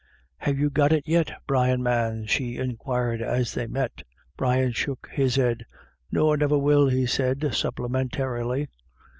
[0.37, 4.01] "Have you got it yit, Brian, man?" she inquired as they met.
[4.35, 5.59] Brian shook his head.
[5.59, 5.75] u
[6.11, 8.67] Nor niver will," he said supplementarily.